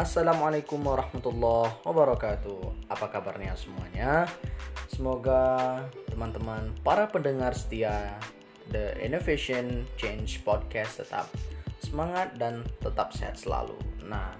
Assalamualaikum 0.00 0.80
warahmatullahi 0.80 1.76
wabarakatuh. 1.84 2.88
Apa 2.88 3.12
kabarnya 3.12 3.52
semuanya? 3.52 4.24
Semoga 4.88 5.76
teman-teman 6.08 6.72
para 6.80 7.04
pendengar 7.04 7.52
setia 7.52 8.16
The 8.72 8.96
Innovation 9.04 9.84
Change 10.00 10.40
Podcast 10.40 11.04
tetap 11.04 11.28
semangat 11.84 12.32
dan 12.40 12.64
tetap 12.80 13.12
sehat 13.12 13.36
selalu. 13.36 13.76
Nah, 14.08 14.32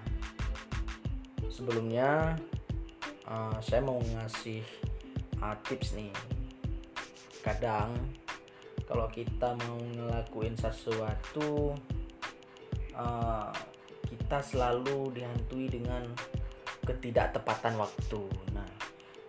sebelumnya 1.53 2.41
uh, 3.29 3.61
saya 3.61 3.85
mau 3.85 4.01
ngasih 4.01 4.65
uh, 5.45 5.61
tips 5.69 5.93
nih. 5.93 6.17
Kadang 7.45 8.01
kalau 8.89 9.13
kita 9.13 9.61
mau 9.69 9.77
ngelakuin 9.77 10.57
sesuatu 10.57 11.77
uh, 12.97 13.53
kita 14.11 14.43
selalu 14.43 15.15
dihantui 15.15 15.71
dengan 15.71 16.03
ketidaktepatan 16.83 17.79
waktu. 17.79 18.23
Nah, 18.51 18.67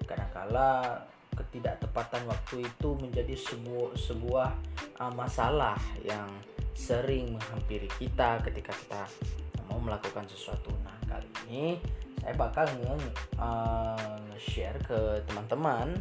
kadangkala 0.10 0.98
ketidaktepatan 1.38 2.26
waktu 2.28 2.66
itu 2.66 2.90
menjadi 2.98 3.36
sebuah 3.38 3.94
sebuah 3.96 4.50
uh, 5.00 5.14
masalah 5.14 5.78
yang 6.02 6.28
sering 6.74 7.38
menghampiri 7.38 7.88
kita 8.02 8.42
ketika 8.42 8.74
kita 8.74 9.04
mau 9.70 9.78
melakukan 9.78 10.26
sesuatu. 10.26 10.74
Nah, 10.82 10.98
kali 11.08 11.30
ini 11.48 11.78
saya 12.22 12.34
bakal 12.38 12.70
nge-share 14.30 14.78
uh, 14.82 14.86
ke 14.86 15.00
teman-teman 15.30 15.98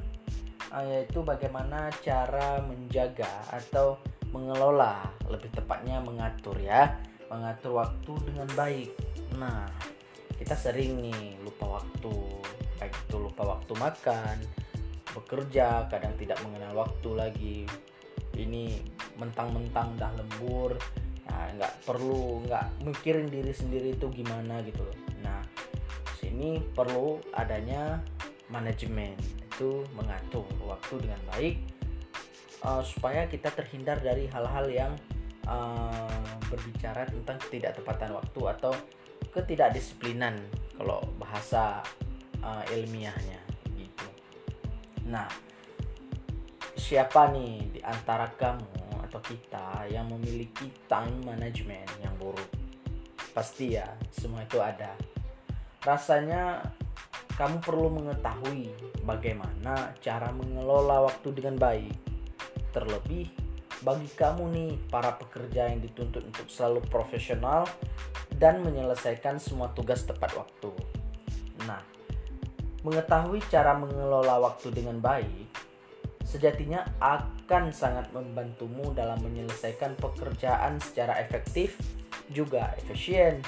uh, 0.72 0.84
yaitu 0.84 1.20
bagaimana 1.20 1.92
cara 2.00 2.60
menjaga 2.64 3.28
atau 3.48 3.96
mengelola 4.30 5.10
lebih 5.26 5.50
tepatnya 5.50 5.98
mengatur 5.98 6.54
ya 6.62 6.94
mengatur 7.30 7.78
waktu 7.78 8.12
dengan 8.26 8.48
baik. 8.58 8.90
Nah, 9.38 9.70
kita 10.36 10.58
sering 10.58 10.98
nih 10.98 11.38
lupa 11.46 11.78
waktu, 11.80 12.14
baik 12.82 12.94
itu 13.06 13.16
lupa 13.16 13.46
waktu 13.46 13.72
makan, 13.78 14.36
bekerja, 15.14 15.86
kadang 15.86 16.12
tidak 16.18 16.42
mengenal 16.42 16.84
waktu 16.84 17.10
lagi. 17.14 17.58
Ini 18.34 18.82
mentang-mentang 19.14 19.94
dah 19.94 20.10
lembur, 20.18 20.74
nah 21.30 21.46
nggak 21.54 21.86
perlu 21.86 22.42
nggak 22.50 22.82
mikirin 22.82 23.30
diri 23.30 23.54
sendiri 23.54 23.94
itu 23.94 24.10
gimana 24.10 24.58
gitu 24.66 24.82
loh. 24.82 24.96
Nah, 25.22 25.44
sini 26.18 26.58
perlu 26.74 27.22
adanya 27.36 28.02
manajemen 28.50 29.14
itu 29.46 29.84
mengatur 29.94 30.48
waktu 30.64 31.04
dengan 31.04 31.20
baik 31.36 31.56
uh, 32.64 32.80
supaya 32.80 33.28
kita 33.28 33.52
terhindar 33.52 34.00
dari 34.00 34.24
hal-hal 34.32 34.66
yang 34.72 34.92
uh, 35.50 36.38
berbicara 36.46 37.04
tentang 37.10 37.36
ketidaktepatan 37.42 38.14
waktu 38.14 38.40
atau 38.56 38.72
ketidakdisiplinan 39.34 40.38
kalau 40.78 41.02
bahasa 41.18 41.82
uh, 42.40 42.64
ilmiahnya 42.72 43.42
gitu. 43.76 44.08
Nah, 45.10 45.28
siapa 46.78 47.30
nih 47.34 47.78
di 47.78 47.80
antara 47.82 48.30
kamu 48.32 49.04
atau 49.10 49.20
kita 49.20 49.90
yang 49.90 50.06
memiliki 50.08 50.70
time 50.86 51.18
management 51.26 51.90
yang 52.00 52.14
buruk? 52.16 52.50
Pasti 53.30 53.78
ya, 53.78 53.86
semua 54.10 54.42
itu 54.42 54.58
ada. 54.58 54.94
Rasanya 55.86 56.64
kamu 57.38 57.62
perlu 57.62 57.88
mengetahui 57.88 58.68
bagaimana 59.06 59.94
cara 60.02 60.28
mengelola 60.34 61.06
waktu 61.08 61.28
dengan 61.32 61.56
baik. 61.56 61.94
Terlebih 62.70 63.49
bagi 63.80 64.08
kamu 64.12 64.44
nih 64.52 64.72
para 64.92 65.16
pekerja 65.16 65.72
yang 65.72 65.80
dituntut 65.80 66.20
untuk 66.20 66.46
selalu 66.52 66.84
profesional 66.92 67.64
dan 68.36 68.60
menyelesaikan 68.60 69.40
semua 69.40 69.72
tugas 69.72 70.04
tepat 70.04 70.36
waktu. 70.36 70.68
Nah, 71.64 71.80
mengetahui 72.84 73.40
cara 73.48 73.76
mengelola 73.76 74.40
waktu 74.40 74.72
dengan 74.72 75.00
baik 75.00 75.48
sejatinya 76.20 76.86
akan 77.02 77.74
sangat 77.74 78.12
membantumu 78.14 78.94
dalam 78.94 79.18
menyelesaikan 79.24 79.98
pekerjaan 79.98 80.78
secara 80.78 81.18
efektif 81.18 81.80
juga 82.30 82.76
efisien. 82.78 83.42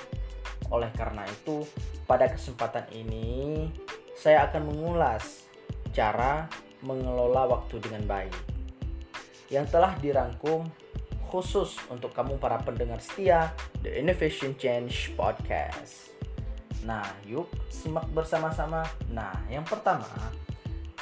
Oleh 0.72 0.88
karena 0.96 1.22
itu, 1.28 1.62
pada 2.08 2.26
kesempatan 2.32 2.88
ini 2.90 3.68
saya 4.16 4.48
akan 4.48 4.72
mengulas 4.72 5.46
cara 5.92 6.48
mengelola 6.82 7.46
waktu 7.46 7.78
dengan 7.78 8.02
baik 8.08 8.51
yang 9.52 9.68
telah 9.68 9.92
dirangkum 10.00 10.64
khusus 11.28 11.76
untuk 11.92 12.16
kamu 12.16 12.40
para 12.40 12.56
pendengar 12.64 13.04
setia 13.04 13.52
The 13.84 14.00
Innovation 14.00 14.56
Change 14.56 15.12
Podcast. 15.12 16.16
Nah, 16.88 17.04
yuk 17.28 17.52
simak 17.68 18.08
bersama-sama. 18.16 18.80
Nah, 19.12 19.32
yang 19.52 19.62
pertama, 19.68 20.08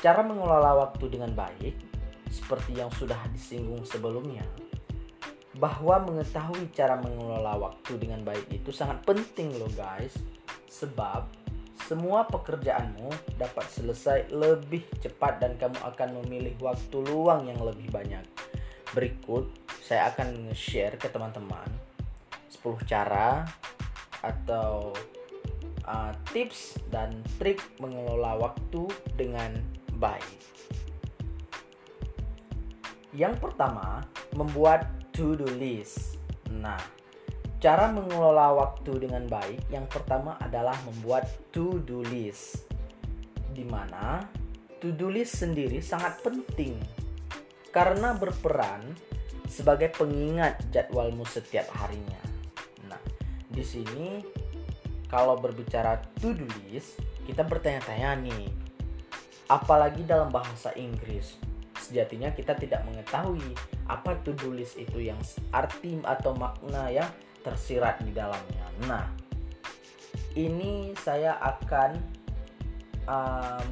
cara 0.02 0.26
mengelola 0.26 0.76
waktu 0.86 1.06
dengan 1.14 1.30
baik 1.30 1.78
seperti 2.26 2.78
yang 2.78 2.90
sudah 2.90 3.18
disinggung 3.30 3.86
sebelumnya. 3.86 4.42
Bahwa 5.54 6.02
mengetahui 6.02 6.74
cara 6.74 6.98
mengelola 6.98 7.54
waktu 7.54 8.02
dengan 8.02 8.26
baik 8.26 8.50
itu 8.50 8.74
sangat 8.74 9.06
penting 9.06 9.54
loh 9.62 9.70
guys. 9.78 10.14
Sebab 10.70 11.39
semua 11.90 12.22
pekerjaanmu 12.30 13.34
dapat 13.34 13.66
selesai 13.66 14.30
lebih 14.30 14.86
cepat 15.02 15.42
dan 15.42 15.58
kamu 15.58 15.74
akan 15.82 16.22
memilih 16.22 16.54
waktu 16.62 17.02
luang 17.02 17.50
yang 17.50 17.58
lebih 17.58 17.90
banyak. 17.90 18.22
Berikut 18.94 19.50
saya 19.82 20.14
akan 20.14 20.54
share 20.54 20.94
ke 20.94 21.10
teman-teman 21.10 21.66
10 22.46 22.62
cara 22.86 23.42
atau 24.22 24.94
uh, 25.82 26.14
tips 26.30 26.78
dan 26.94 27.10
trik 27.42 27.58
mengelola 27.82 28.38
waktu 28.38 28.86
dengan 29.18 29.50
baik. 29.98 30.38
Yang 33.10 33.34
pertama, 33.42 34.06
membuat 34.38 34.86
to-do 35.10 35.50
list. 35.58 36.22
Nah, 36.54 36.78
Cara 37.60 37.92
mengelola 37.92 38.56
waktu 38.56 39.04
dengan 39.04 39.28
baik 39.28 39.68
yang 39.68 39.84
pertama 39.84 40.40
adalah 40.40 40.72
membuat 40.88 41.28
to-do 41.52 42.00
list. 42.08 42.64
Di 43.52 43.68
mana 43.68 44.24
to-do 44.80 45.12
list 45.12 45.44
sendiri 45.44 45.84
sangat 45.84 46.24
penting 46.24 46.80
karena 47.68 48.16
berperan 48.16 48.80
sebagai 49.44 49.92
pengingat 49.92 50.72
jadwalmu 50.72 51.28
setiap 51.28 51.68
harinya. 51.76 52.16
Nah, 52.88 53.02
di 53.52 53.60
sini 53.60 54.24
kalau 55.12 55.36
berbicara 55.36 56.00
to-do 56.16 56.48
list, 56.64 56.96
kita 57.28 57.44
bertanya-tanya 57.44 58.24
nih, 58.24 58.48
apalagi 59.52 60.00
dalam 60.08 60.32
bahasa 60.32 60.72
Inggris. 60.80 61.36
Sejatinya 61.76 62.32
kita 62.32 62.56
tidak 62.56 62.88
mengetahui 62.88 63.52
apa 63.84 64.16
to-do 64.24 64.48
list 64.56 64.80
itu 64.80 65.12
yang 65.12 65.20
arti 65.52 66.00
atau 66.06 66.32
makna 66.32 66.88
yang 66.88 67.10
tersirat 67.40 68.00
di 68.04 68.12
dalamnya. 68.12 68.66
Nah, 68.86 69.06
ini 70.36 70.92
saya 71.00 71.36
akan 71.40 71.90
um, 73.08 73.70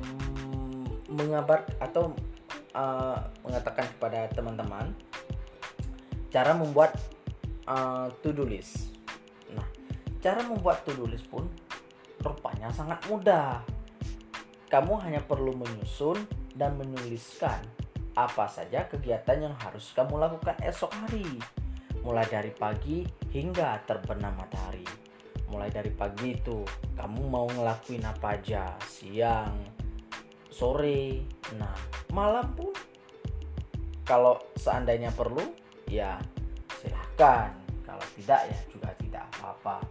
mengabar 1.09 1.65
atau 1.81 2.13
uh, 2.77 3.19
mengatakan 3.45 3.87
kepada 3.97 4.29
teman-teman 4.33 4.93
cara 6.29 6.53
membuat 6.53 6.97
uh, 7.65 8.13
to-do 8.21 8.45
list. 8.45 8.93
Nah, 9.53 9.65
cara 10.21 10.45
membuat 10.45 10.85
to-do 10.85 11.09
list 11.09 11.29
pun 11.29 11.49
rupanya 12.21 12.69
sangat 12.75 13.01
mudah. 13.09 13.65
Kamu 14.69 15.01
hanya 15.01 15.25
perlu 15.25 15.57
menyusun 15.57 16.21
dan 16.53 16.77
menuliskan 16.77 17.57
apa 18.19 18.51
saja 18.51 18.85
kegiatan 18.91 19.49
yang 19.49 19.55
harus 19.63 19.95
kamu 19.95 20.19
lakukan 20.19 20.59
esok 20.67 20.91
hari 21.07 21.39
mulai 22.09 22.25
dari 22.25 22.49
pagi 22.57 23.05
hingga 23.37 23.85
terbenam 23.85 24.33
matahari. 24.33 24.89
Mulai 25.53 25.69
dari 25.69 25.93
pagi 25.93 26.33
itu, 26.33 26.65
kamu 26.97 27.29
mau 27.29 27.45
ngelakuin 27.45 28.01
apa 28.09 28.41
aja, 28.41 28.73
siang, 28.81 29.53
sore, 30.49 31.29
nah, 31.61 31.77
malam 32.17 32.49
pun. 32.57 32.73
Kalau 34.09 34.41
seandainya 34.57 35.13
perlu, 35.13 35.53
ya 35.85 36.17
silahkan. 36.81 37.53
Kalau 37.85 38.05
tidak, 38.17 38.41
ya 38.49 38.59
juga 38.73 38.89
tidak 38.97 39.25
apa-apa. 39.37 39.85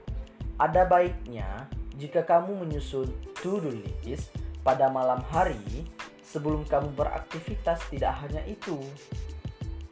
Ada 0.57 0.89
baiknya 0.89 1.69
jika 2.01 2.25
kamu 2.25 2.65
menyusun 2.65 3.13
to-do 3.38 3.69
list 4.01 4.33
pada 4.65 4.89
malam 4.89 5.21
hari 5.30 5.86
sebelum 6.25 6.65
kamu 6.65 6.97
beraktivitas 6.97 7.77
tidak 7.94 8.13
hanya 8.25 8.42
itu, 8.50 8.81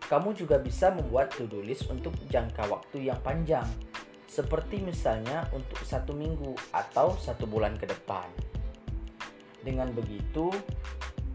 kamu 0.06 0.38
juga 0.38 0.62
bisa 0.62 0.94
membuat 0.94 1.34
to-do 1.34 1.66
list 1.66 1.90
untuk 1.90 2.14
jangka 2.30 2.70
waktu 2.70 3.10
yang 3.10 3.18
panjang, 3.26 3.66
seperti 4.30 4.84
misalnya 4.84 5.50
untuk 5.50 5.82
satu 5.82 6.14
minggu 6.14 6.54
atau 6.70 7.18
satu 7.18 7.50
bulan 7.50 7.74
ke 7.74 7.90
depan. 7.90 8.30
Dengan 9.66 9.90
begitu, 9.90 10.54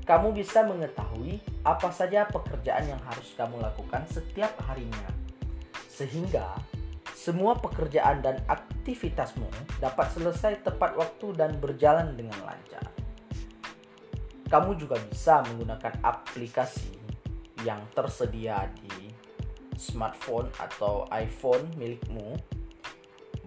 kamu 0.06 0.38
bisa 0.38 0.62
mengetahui 0.62 1.42
apa 1.66 1.90
saja 1.90 2.30
pekerjaan 2.30 2.86
yang 2.86 3.02
harus 3.02 3.34
kamu 3.34 3.58
lakukan 3.58 4.06
setiap 4.06 4.54
harinya, 4.70 5.10
sehingga 5.90 6.54
semua 7.10 7.58
pekerjaan 7.58 8.22
dan 8.22 8.38
aktivitasmu 8.46 9.50
dapat 9.82 10.08
selesai 10.14 10.62
tepat 10.62 10.94
waktu 10.94 11.34
dan 11.34 11.58
berjalan 11.58 12.14
dengan 12.14 12.38
lancar. 12.46 12.86
Kamu 14.46 14.78
juga 14.78 14.98
bisa 14.98 15.42
menggunakan 15.46 16.00
aplikasi 16.02 17.09
yang 17.64 17.80
tersedia 17.92 18.68
di 18.80 19.12
smartphone 19.76 20.52
atau 20.60 21.08
iPhone 21.08 21.64
milikmu, 21.80 22.36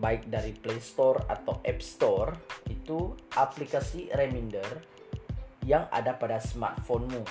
baik 0.02 0.28
dari 0.34 0.58
Play 0.58 0.82
Store 0.82 1.22
atau 1.30 1.62
App 1.62 1.80
Store, 1.80 2.34
itu 2.66 3.14
aplikasi 3.38 4.10
reminder 4.18 4.82
yang 5.64 5.86
ada 5.94 6.18
pada 6.18 6.42
smartphonemu. 6.42 7.24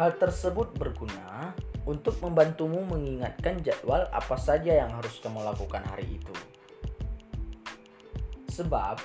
Hal 0.00 0.16
tersebut 0.16 0.72
berguna 0.74 1.52
untuk 1.84 2.16
membantumu 2.24 2.80
mengingatkan 2.88 3.60
jadwal 3.60 4.08
apa 4.08 4.36
saja 4.40 4.72
yang 4.72 4.90
harus 4.90 5.20
kamu 5.20 5.44
lakukan 5.44 5.84
hari 5.84 6.16
itu. 6.16 6.36
Sebab, 8.48 9.00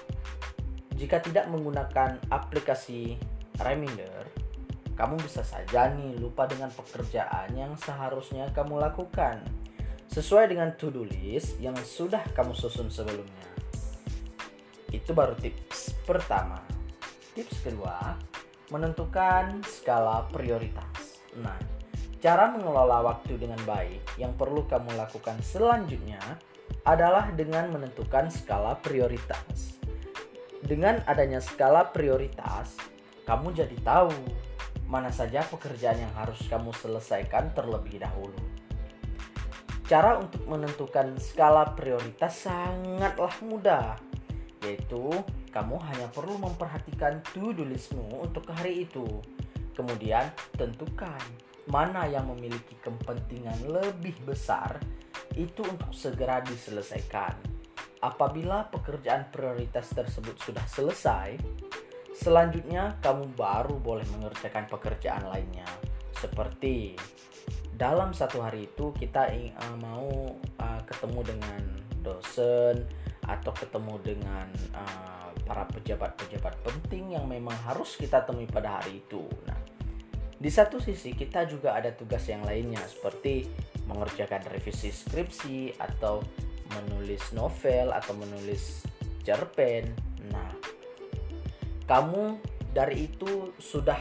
jika 0.96 1.24
tidak 1.24 1.48
menggunakan 1.52 2.20
aplikasi 2.32 3.20
reminder, 3.62 4.47
kamu 4.98 5.22
bisa 5.22 5.46
saja 5.46 5.94
nih 5.94 6.18
lupa 6.18 6.50
dengan 6.50 6.74
pekerjaan 6.74 7.54
yang 7.54 7.78
seharusnya 7.78 8.50
kamu 8.52 8.82
lakukan 8.82 9.40
sesuai 10.10 10.50
dengan 10.50 10.74
to-do 10.74 11.06
list 11.06 11.62
yang 11.62 11.78
sudah 11.78 12.26
kamu 12.34 12.58
susun 12.58 12.90
sebelumnya. 12.90 13.48
Itu 14.90 15.14
baru 15.14 15.38
tips 15.38 15.94
pertama. 16.04 16.60
Tips 17.38 17.62
kedua, 17.62 18.18
menentukan 18.74 19.62
skala 19.62 20.26
prioritas. 20.34 21.22
Nah, 21.38 21.78
Cara 22.18 22.50
mengelola 22.50 23.06
waktu 23.06 23.38
dengan 23.38 23.62
baik 23.62 24.18
yang 24.18 24.34
perlu 24.34 24.66
kamu 24.66 24.98
lakukan 24.98 25.38
selanjutnya 25.46 26.18
adalah 26.82 27.30
dengan 27.30 27.70
menentukan 27.70 28.34
skala 28.34 28.74
prioritas. 28.82 29.78
Dengan 30.66 30.98
adanya 31.06 31.38
skala 31.38 31.86
prioritas, 31.94 32.74
kamu 33.30 33.54
jadi 33.54 33.78
tahu 33.86 34.18
mana 34.88 35.12
saja 35.12 35.44
pekerjaan 35.44 36.00
yang 36.00 36.14
harus 36.16 36.40
kamu 36.48 36.72
selesaikan 36.72 37.52
terlebih 37.52 38.00
dahulu. 38.00 38.40
Cara 39.88 40.20
untuk 40.20 40.44
menentukan 40.48 41.16
skala 41.16 41.76
prioritas 41.76 42.44
sangatlah 42.44 43.32
mudah, 43.44 43.96
yaitu 44.64 45.12
kamu 45.52 45.80
hanya 45.80 46.08
perlu 46.12 46.36
memperhatikan 46.40 47.24
to-do 47.32 47.64
listmu 47.64 48.04
untuk 48.20 48.48
hari 48.52 48.84
itu. 48.84 49.08
Kemudian 49.72 50.28
tentukan 50.60 51.22
mana 51.72 52.08
yang 52.08 52.28
memiliki 52.28 52.76
kepentingan 52.84 53.68
lebih 53.68 54.16
besar 54.28 54.80
itu 55.36 55.64
untuk 55.64 55.92
segera 55.96 56.44
diselesaikan. 56.44 57.36
Apabila 58.04 58.68
pekerjaan 58.68 59.32
prioritas 59.32 59.92
tersebut 59.92 60.36
sudah 60.42 60.66
selesai, 60.68 61.40
selanjutnya 62.18 62.98
kamu 63.00 63.30
baru 63.38 63.78
boleh 63.78 64.06
mengerjakan 64.18 64.66
pekerjaan 64.66 65.30
lainnya. 65.30 65.70
Seperti 66.18 66.98
dalam 67.78 68.10
satu 68.10 68.42
hari 68.42 68.66
itu 68.66 68.90
kita 68.98 69.30
uh, 69.30 69.78
mau 69.78 70.34
uh, 70.58 70.82
ketemu 70.90 71.22
dengan 71.22 71.62
dosen 72.02 72.90
atau 73.28 73.54
ketemu 73.54 73.96
dengan 74.02 74.48
uh, 74.74 75.30
para 75.46 75.68
pejabat-pejabat 75.70 76.58
penting 76.66 77.14
yang 77.14 77.30
memang 77.30 77.56
harus 77.70 77.94
kita 78.00 78.26
temui 78.26 78.50
pada 78.50 78.82
hari 78.82 79.04
itu. 79.06 79.22
Nah, 79.46 79.60
di 80.38 80.50
satu 80.50 80.82
sisi 80.82 81.14
kita 81.14 81.46
juga 81.46 81.78
ada 81.78 81.94
tugas 81.94 82.26
yang 82.26 82.42
lainnya 82.42 82.82
seperti 82.90 83.46
mengerjakan 83.86 84.42
revisi 84.50 84.90
skripsi 84.90 85.78
atau 85.78 86.24
menulis 86.74 87.32
novel 87.32 87.94
atau 87.94 88.14
menulis 88.18 88.84
cerpen. 89.24 89.92
Nah, 90.34 90.77
kamu 91.88 92.38
dari 92.76 93.08
itu 93.08 93.56
sudah 93.58 93.98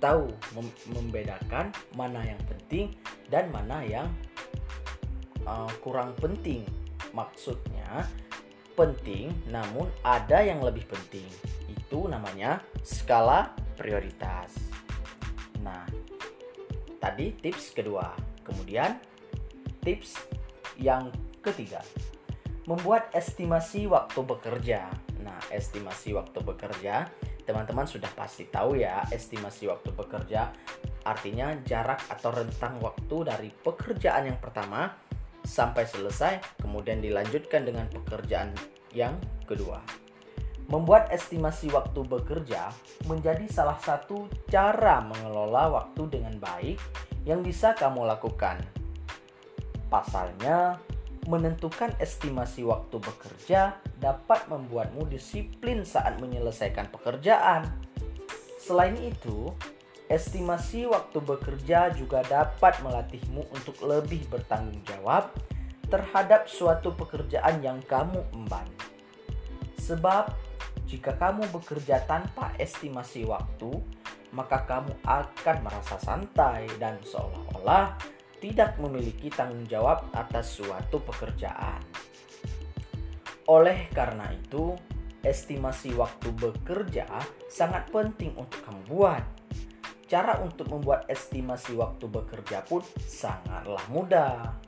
tahu 0.00 0.32
membedakan 0.88 1.68
mana 1.92 2.24
yang 2.24 2.40
penting 2.48 2.96
dan 3.28 3.52
mana 3.52 3.84
yang 3.84 4.08
uh, 5.44 5.68
kurang 5.84 6.16
penting. 6.16 6.64
Maksudnya 7.12 8.08
penting 8.72 9.30
namun 9.52 9.92
ada 10.00 10.40
yang 10.40 10.64
lebih 10.64 10.88
penting. 10.88 11.28
Itu 11.68 12.08
namanya 12.08 12.64
skala 12.80 13.52
prioritas. 13.76 14.56
Nah, 15.60 15.84
tadi 16.98 17.36
tips 17.36 17.76
kedua. 17.76 18.16
Kemudian 18.40 18.96
tips 19.84 20.16
yang 20.80 21.12
ketiga, 21.44 21.84
membuat 22.64 23.12
estimasi 23.12 23.84
waktu 23.84 24.20
bekerja. 24.24 24.88
Nah, 25.20 25.40
estimasi 25.52 26.16
waktu 26.16 26.40
bekerja, 26.40 27.08
teman-teman 27.44 27.84
sudah 27.84 28.08
pasti 28.16 28.48
tahu 28.48 28.80
ya, 28.80 29.04
estimasi 29.12 29.68
waktu 29.68 29.92
bekerja 29.92 30.52
artinya 31.00 31.56
jarak 31.64 32.04
atau 32.12 32.28
rentang 32.28 32.76
waktu 32.84 33.16
dari 33.24 33.48
pekerjaan 33.48 34.28
yang 34.28 34.38
pertama 34.40 34.92
sampai 35.40 35.88
selesai, 35.88 36.60
kemudian 36.60 37.00
dilanjutkan 37.00 37.64
dengan 37.64 37.88
pekerjaan 37.88 38.52
yang 38.92 39.16
kedua. 39.48 39.80
Membuat 40.70 41.10
estimasi 41.10 41.66
waktu 41.74 42.06
bekerja 42.06 42.70
menjadi 43.10 43.42
salah 43.50 43.80
satu 43.82 44.30
cara 44.46 45.02
mengelola 45.02 45.82
waktu 45.82 46.06
dengan 46.06 46.38
baik 46.38 46.78
yang 47.26 47.42
bisa 47.42 47.74
kamu 47.74 48.06
lakukan. 48.06 48.62
Pasalnya, 49.90 50.78
menentukan 51.30 51.94
estimasi 52.02 52.66
waktu 52.66 52.98
bekerja 52.98 53.78
dapat 54.02 54.50
membuatmu 54.50 55.06
disiplin 55.06 55.86
saat 55.86 56.18
menyelesaikan 56.18 56.90
pekerjaan. 56.90 57.70
Selain 58.58 58.98
itu, 58.98 59.54
estimasi 60.10 60.90
waktu 60.90 61.22
bekerja 61.22 61.94
juga 61.94 62.26
dapat 62.26 62.82
melatihmu 62.82 63.46
untuk 63.54 63.78
lebih 63.86 64.26
bertanggung 64.26 64.82
jawab 64.82 65.30
terhadap 65.86 66.50
suatu 66.50 66.90
pekerjaan 66.98 67.62
yang 67.62 67.78
kamu 67.86 68.18
emban. 68.34 68.66
Sebab 69.78 70.34
jika 70.90 71.14
kamu 71.14 71.46
bekerja 71.54 72.02
tanpa 72.10 72.50
estimasi 72.58 73.22
waktu, 73.22 73.70
maka 74.34 74.66
kamu 74.66 74.94
akan 75.06 75.56
merasa 75.62 75.98
santai 76.02 76.66
dan 76.82 76.98
seolah-olah 77.02 77.94
tidak 78.40 78.80
memiliki 78.80 79.28
tanggung 79.28 79.68
jawab 79.68 80.08
atas 80.16 80.56
suatu 80.58 80.98
pekerjaan. 81.04 81.84
Oleh 83.46 83.92
karena 83.92 84.32
itu, 84.32 84.74
estimasi 85.20 85.92
waktu 85.92 86.32
bekerja 86.32 87.06
sangat 87.52 87.92
penting 87.92 88.32
untuk 88.40 88.64
kamu 88.64 88.82
buat. 88.88 89.24
Cara 90.10 90.42
untuk 90.42 90.66
membuat 90.72 91.06
estimasi 91.06 91.76
waktu 91.78 92.10
bekerja 92.10 92.66
pun 92.66 92.82
sangatlah 92.98 93.84
mudah. 93.92 94.58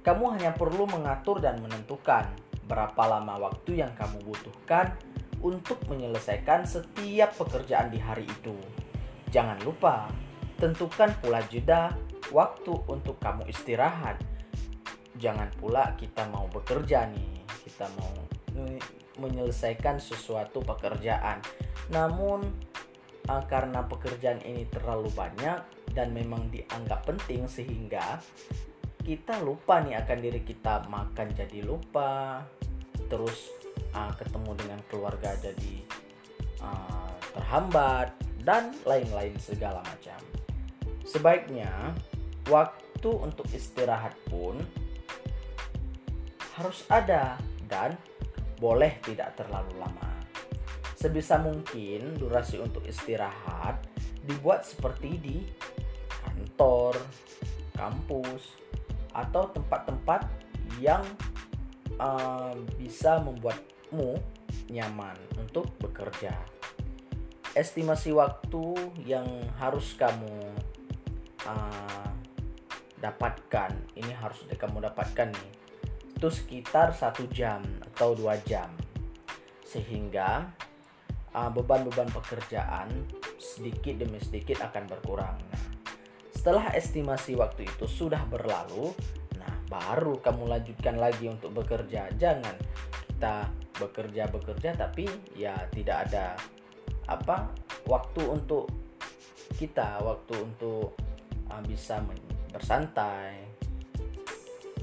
Kamu 0.00 0.24
hanya 0.32 0.56
perlu 0.56 0.88
mengatur 0.88 1.44
dan 1.44 1.60
menentukan 1.60 2.24
berapa 2.64 3.02
lama 3.04 3.36
waktu 3.36 3.84
yang 3.84 3.92
kamu 3.92 4.24
butuhkan 4.24 4.96
untuk 5.44 5.76
menyelesaikan 5.92 6.64
setiap 6.64 7.36
pekerjaan 7.36 7.92
di 7.92 8.00
hari 8.00 8.24
itu. 8.24 8.56
Jangan 9.28 9.60
lupa, 9.60 10.08
tentukan 10.56 11.12
pula 11.20 11.44
jeda 11.52 11.92
waktu 12.34 12.72
untuk 12.88 13.16
kamu 13.20 13.46
istirahat. 13.48 14.20
Jangan 15.18 15.50
pula 15.58 15.98
kita 15.98 16.30
mau 16.30 16.46
bekerja 16.46 17.10
nih, 17.10 17.42
kita 17.66 17.90
mau 17.98 18.14
menyelesaikan 19.18 19.98
sesuatu 19.98 20.62
pekerjaan. 20.62 21.42
Namun 21.90 22.46
karena 23.28 23.84
pekerjaan 23.84 24.40
ini 24.40 24.64
terlalu 24.72 25.12
banyak 25.12 25.60
dan 25.92 26.16
memang 26.16 26.48
dianggap 26.48 27.04
penting 27.04 27.44
sehingga 27.44 28.22
kita 29.04 29.40
lupa 29.44 29.84
nih 29.84 30.00
akan 30.00 30.18
diri 30.20 30.40
kita 30.44 30.88
makan 30.88 31.32
jadi 31.36 31.60
lupa 31.64 32.44
terus 33.08 33.52
uh, 33.92 34.12
ketemu 34.16 34.52
dengan 34.56 34.80
keluarga 34.88 35.32
jadi 35.40 35.74
uh, 36.60 37.12
terhambat 37.36 38.12
dan 38.44 38.72
lain-lain 38.84 39.36
segala 39.40 39.80
macam 39.84 40.20
sebaiknya 41.04 41.96
waktu 42.48 43.10
untuk 43.12 43.46
istirahat 43.54 44.16
pun 44.26 44.58
harus 46.58 46.82
ada 46.90 47.38
dan 47.70 47.94
boleh 48.58 48.98
tidak 49.06 49.38
terlalu 49.38 49.78
lama 49.78 50.18
sebisa 50.98 51.38
mungkin 51.38 52.18
durasi 52.18 52.58
untuk 52.58 52.82
istirahat 52.82 53.78
dibuat 54.26 54.66
seperti 54.66 55.10
di 55.22 55.38
kantor 56.26 56.98
kampus 57.78 58.58
atau 59.14 59.46
tempat-tempat 59.54 60.26
yang 60.82 61.06
uh, 62.02 62.58
bisa 62.74 63.22
membuatmu 63.22 64.18
nyaman 64.74 65.14
untuk 65.38 65.70
bekerja. 65.78 66.34
Estimasi 67.54 68.10
waktu 68.10 68.74
yang 69.06 69.26
harus 69.62 69.94
kamu 69.94 70.50
uh, 71.46 71.97
dapatkan 72.98 73.70
ini 73.94 74.12
harus 74.14 74.42
kamu 74.50 74.90
dapatkan 74.90 75.30
nih 75.30 75.52
itu 76.18 76.28
sekitar 76.34 76.90
satu 76.90 77.30
jam 77.30 77.62
atau 77.94 78.18
dua 78.18 78.34
jam 78.42 78.74
sehingga 79.62 80.50
uh, 81.30 81.50
beban-beban 81.54 82.10
pekerjaan 82.10 82.90
sedikit 83.38 84.02
demi 84.02 84.18
sedikit 84.18 84.64
akan 84.66 84.90
berkurang. 84.90 85.38
Nah, 85.38 85.64
setelah 86.34 86.74
estimasi 86.74 87.38
waktu 87.38 87.70
itu 87.70 87.86
sudah 87.86 88.24
berlalu, 88.26 88.90
nah 89.38 89.52
baru 89.70 90.18
kamu 90.18 90.50
lanjutkan 90.50 90.98
lagi 90.98 91.30
untuk 91.30 91.54
bekerja. 91.54 92.10
Jangan 92.18 92.56
kita 93.14 93.46
bekerja 93.78 94.26
bekerja 94.26 94.70
tapi 94.74 95.06
ya 95.38 95.54
tidak 95.70 96.10
ada 96.10 96.34
apa 97.06 97.46
waktu 97.86 98.26
untuk 98.26 98.66
kita, 99.54 100.02
waktu 100.02 100.34
untuk 100.34 100.98
uh, 101.46 101.62
bisa 101.62 102.02
bersantai 102.52 103.48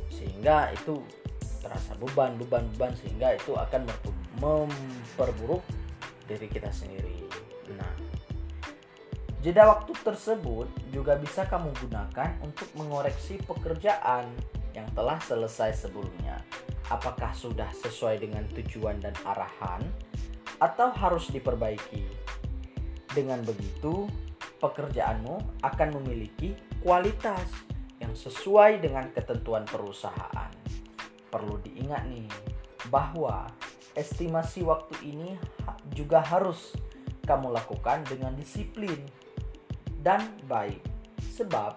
sehingga 0.10 0.72
itu 0.72 1.02
terasa 1.66 1.98
beban 1.98 2.38
beban 2.38 2.70
beban 2.76 2.94
sehingga 2.94 3.34
itu 3.34 3.58
akan 3.58 3.90
memperburuk 4.38 5.66
diri 6.30 6.48
kita 6.50 6.70
sendiri. 6.70 7.26
Nah, 7.74 7.94
jeda 9.42 9.70
waktu 9.70 9.94
tersebut 9.98 10.70
juga 10.94 11.18
bisa 11.18 11.46
kamu 11.46 11.74
gunakan 11.82 12.30
untuk 12.46 12.70
mengoreksi 12.78 13.42
pekerjaan 13.46 14.30
yang 14.74 14.86
telah 14.94 15.18
selesai 15.22 15.88
sebelumnya. 15.88 16.42
Apakah 16.94 17.34
sudah 17.34 17.70
sesuai 17.82 18.22
dengan 18.22 18.46
tujuan 18.54 19.02
dan 19.02 19.16
arahan 19.26 19.82
atau 20.62 20.94
harus 20.94 21.34
diperbaiki? 21.34 22.06
Dengan 23.10 23.42
begitu, 23.42 24.06
pekerjaanmu 24.62 25.66
akan 25.66 25.90
memiliki 25.98 26.54
kualitas 26.86 27.50
yang 27.98 28.14
sesuai 28.14 28.78
dengan 28.78 29.10
ketentuan 29.10 29.66
perusahaan. 29.66 30.54
Perlu 31.34 31.58
diingat 31.66 32.06
nih 32.06 32.30
bahwa 32.94 33.50
estimasi 33.98 34.62
waktu 34.62 34.94
ini 35.02 35.34
juga 35.98 36.22
harus 36.22 36.78
kamu 37.26 37.50
lakukan 37.58 38.06
dengan 38.06 38.38
disiplin 38.38 39.02
dan 40.06 40.30
baik. 40.46 40.78
Sebab 41.34 41.74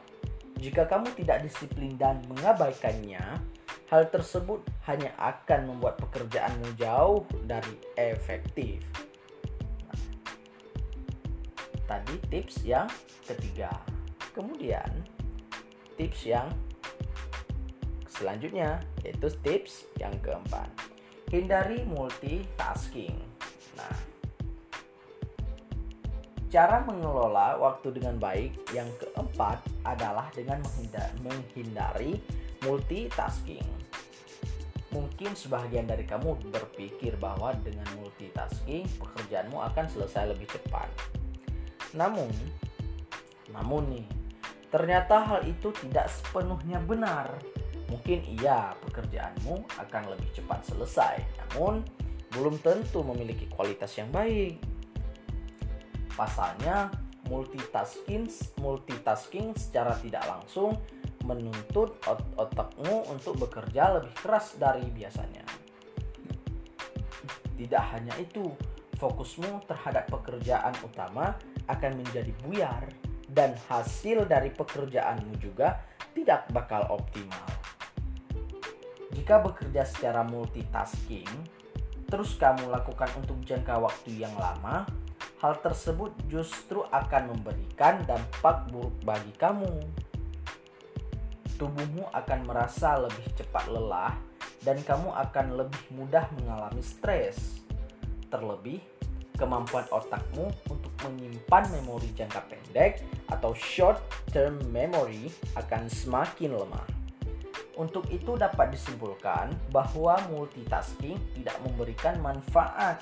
jika 0.60 0.84
kamu 0.84 1.08
tidak 1.16 1.40
disiplin 1.40 1.96
dan 1.96 2.20
mengabaikannya, 2.28 3.40
hal 3.88 4.02
tersebut 4.12 4.60
hanya 4.84 5.16
akan 5.16 5.72
membuat 5.72 5.96
pekerjaanmu 6.04 6.76
jauh 6.76 7.24
dari 7.48 7.80
efektif. 7.96 8.84
Nah, 9.88 9.96
tadi 11.88 12.14
tips 12.28 12.60
yang 12.68 12.92
ketiga. 13.24 13.72
Kemudian 14.38 15.02
tips 15.98 16.22
yang 16.22 16.46
selanjutnya 18.06 18.78
yaitu 19.02 19.26
tips 19.42 19.90
yang 19.98 20.14
keempat 20.22 20.70
Hindari 21.28 21.84
multitasking. 21.84 23.12
Nah, 23.76 23.96
cara 26.48 26.80
mengelola 26.88 27.60
waktu 27.60 27.92
dengan 27.92 28.16
baik 28.16 28.72
yang 28.72 28.88
keempat 28.96 29.60
adalah 29.84 30.32
dengan 30.32 30.64
menghindari 31.20 32.16
multitasking. 32.64 33.68
Mungkin 34.88 35.36
sebagian 35.36 35.84
dari 35.84 36.08
kamu 36.08 36.48
berpikir 36.48 37.20
bahwa 37.20 37.52
dengan 37.60 37.84
multitasking 38.00 38.88
pekerjaanmu 38.96 39.60
akan 39.60 39.84
selesai 39.84 40.32
lebih 40.32 40.48
cepat. 40.48 40.88
Namun, 41.92 42.32
namun 43.52 43.84
nih, 43.92 44.17
ternyata 44.68 45.24
hal 45.24 45.40
itu 45.48 45.72
tidak 45.72 46.08
sepenuhnya 46.12 46.80
benar 46.84 47.40
Mungkin 47.88 48.20
iya 48.28 48.76
pekerjaanmu 48.84 49.64
akan 49.80 50.02
lebih 50.12 50.28
cepat 50.36 50.60
selesai, 50.68 51.24
namun 51.40 51.80
belum 52.36 52.60
tentu 52.60 53.00
memiliki 53.00 53.48
kualitas 53.48 53.96
yang 53.96 54.12
baik. 54.12 54.60
Pasalnya, 56.12 56.92
multitasking 57.32 58.28
multitasking 58.60 59.56
secara 59.56 59.96
tidak 60.04 60.20
langsung 60.28 60.76
menuntut 61.24 61.96
ot 62.04 62.20
otakmu 62.36 63.08
untuk 63.08 63.40
bekerja 63.40 64.00
lebih 64.00 64.12
keras 64.20 64.60
dari 64.60 64.84
biasanya. 64.92 65.44
Tidak 67.56 67.84
hanya 67.96 68.14
itu, 68.20 68.52
fokusmu 69.00 69.64
terhadap 69.64 70.12
pekerjaan 70.12 70.76
utama 70.84 71.32
akan 71.72 72.04
menjadi 72.04 72.32
buyar 72.44 73.07
dan 73.38 73.54
hasil 73.70 74.26
dari 74.26 74.50
pekerjaanmu 74.50 75.38
juga 75.38 75.78
tidak 76.10 76.50
bakal 76.50 76.90
optimal. 76.90 77.46
Jika 79.14 79.38
bekerja 79.38 79.86
secara 79.86 80.26
multitasking, 80.26 81.30
terus 82.10 82.34
kamu 82.34 82.66
lakukan 82.66 83.06
untuk 83.14 83.38
jangka 83.46 83.78
waktu 83.78 84.26
yang 84.26 84.34
lama, 84.34 84.82
hal 85.38 85.54
tersebut 85.62 86.18
justru 86.26 86.82
akan 86.90 87.38
memberikan 87.38 88.02
dampak 88.02 88.66
buruk 88.74 88.98
bagi 89.06 89.30
kamu. 89.38 89.70
Tubuhmu 91.62 92.10
akan 92.10 92.40
merasa 92.42 92.98
lebih 92.98 93.38
cepat 93.38 93.70
lelah 93.70 94.18
dan 94.66 94.82
kamu 94.82 95.14
akan 95.14 95.46
lebih 95.62 95.82
mudah 95.94 96.26
mengalami 96.42 96.82
stres. 96.82 97.62
Terlebih, 98.34 98.82
kemampuan 99.38 99.86
otakmu 99.94 100.50
untuk 100.66 100.92
menyimpan 101.06 101.70
memori 101.78 102.10
jangka 102.12 102.42
pendek 102.50 103.06
atau 103.30 103.54
short 103.54 104.02
term 104.34 104.58
memory 104.74 105.30
akan 105.54 105.86
semakin 105.86 106.58
lemah. 106.58 106.86
Untuk 107.78 108.10
itu 108.10 108.34
dapat 108.34 108.74
disimpulkan 108.74 109.54
bahwa 109.70 110.18
multitasking 110.34 111.14
tidak 111.38 111.54
memberikan 111.62 112.18
manfaat 112.18 112.98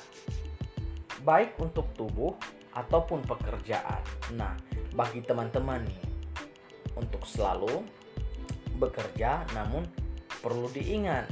baik 1.25 1.57
untuk 1.57 1.89
tubuh 1.97 2.37
ataupun 2.77 3.25
pekerjaan. 3.25 4.05
Nah, 4.37 4.53
bagi 4.93 5.25
teman-teman 5.25 5.81
nih 5.81 6.05
untuk 6.97 7.25
selalu 7.25 7.85
bekerja 8.77 9.49
namun 9.57 9.89
perlu 10.45 10.69
diingat 10.69 11.25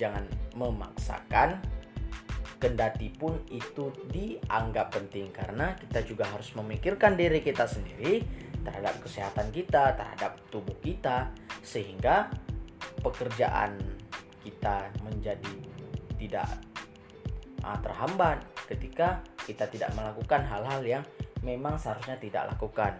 jangan 0.00 0.24
memaksakan 0.56 1.60
kendati 2.60 3.08
pun 3.08 3.40
itu 3.48 3.88
dianggap 4.12 4.92
penting 4.92 5.32
karena 5.32 5.72
kita 5.80 6.04
juga 6.04 6.28
harus 6.28 6.52
memikirkan 6.52 7.16
diri 7.16 7.40
kita 7.40 7.64
sendiri 7.64 8.20
terhadap 8.60 9.00
kesehatan 9.00 9.48
kita, 9.48 9.96
terhadap 9.96 10.36
tubuh 10.52 10.76
kita 10.84 11.32
sehingga 11.64 12.28
pekerjaan 13.00 13.80
kita 14.44 14.92
menjadi 15.00 15.56
tidak 16.20 16.48
uh, 17.64 17.80
terhambat 17.80 18.44
ketika 18.68 19.24
kita 19.48 19.64
tidak 19.72 19.90
melakukan 19.96 20.44
hal-hal 20.44 20.84
yang 20.84 21.04
memang 21.40 21.80
seharusnya 21.80 22.20
tidak 22.20 22.52
lakukan. 22.52 22.92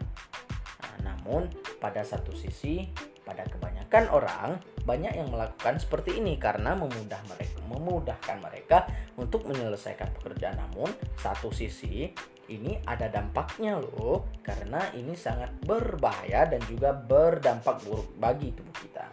Nah, 0.81 1.13
namun 1.13 1.53
pada 1.77 2.01
satu 2.01 2.33
sisi 2.33 2.89
pada 3.25 3.45
kebanyakan 3.47 3.80
orang 3.91 4.63
banyak 4.87 5.13
yang 5.19 5.29
melakukan 5.29 5.83
seperti 5.83 6.23
ini 6.23 6.39
karena 6.39 6.79
memudah 6.79 7.21
mereka 7.27 7.61
memudahkan 7.71 8.39
mereka 8.43 8.91
untuk 9.15 9.47
menyelesaikan 9.47 10.11
pekerjaan. 10.19 10.59
Namun 10.59 10.91
satu 11.15 11.55
sisi 11.55 12.11
ini 12.51 12.83
ada 12.83 13.07
dampaknya 13.07 13.79
loh 13.79 14.27
karena 14.43 14.91
ini 14.99 15.15
sangat 15.15 15.55
berbahaya 15.63 16.51
dan 16.51 16.59
juga 16.67 16.91
berdampak 16.91 17.79
buruk 17.87 18.11
bagi 18.19 18.51
tubuh 18.51 18.75
kita. 18.83 19.07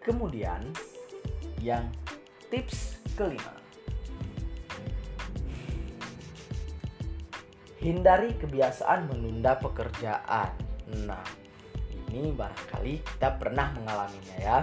Kemudian 0.00 0.62
yang 1.60 1.90
tips 2.48 3.02
kelima. 3.18 3.52
Hindari 7.82 8.38
kebiasaan 8.38 9.10
menunda 9.10 9.58
pekerjaan. 9.58 10.54
Nah, 11.04 11.26
ini 12.16 12.30
barangkali 12.32 12.94
kita 13.04 13.36
pernah 13.36 13.72
mengalaminya 13.76 14.36
ya. 14.40 14.58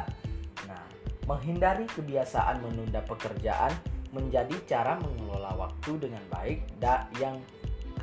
Nah, 0.65 0.83
menghindari 1.29 1.85
kebiasaan 1.85 2.65
menunda 2.65 3.05
pekerjaan 3.05 3.71
menjadi 4.13 4.53
cara 4.69 4.97
mengelola 5.01 5.57
waktu 5.57 5.97
dengan 6.09 6.23
baik 6.29 6.77
dan 6.77 7.09
yang 7.17 7.37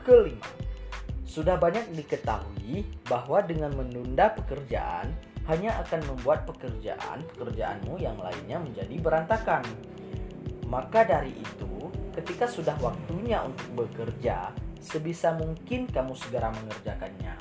kelima. 0.03 0.47
Sudah 1.23 1.55
banyak 1.55 1.95
diketahui 1.95 2.83
bahwa 3.07 3.39
dengan 3.47 3.71
menunda 3.79 4.35
pekerjaan 4.35 5.15
hanya 5.47 5.79
akan 5.87 6.03
membuat 6.11 6.43
pekerjaan-pekerjaanmu 6.51 8.03
yang 8.03 8.19
lainnya 8.19 8.59
menjadi 8.59 8.95
berantakan. 8.99 9.63
Maka 10.67 11.07
dari 11.07 11.35
itu, 11.35 11.91
ketika 12.15 12.51
sudah 12.51 12.75
waktunya 12.83 13.43
untuk 13.43 13.87
bekerja, 13.87 14.51
sebisa 14.83 15.35
mungkin 15.39 15.87
kamu 15.87 16.15
segera 16.19 16.51
mengerjakannya. 16.51 17.35